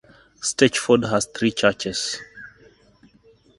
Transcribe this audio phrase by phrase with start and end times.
[0.41, 2.17] Stechford has three churches.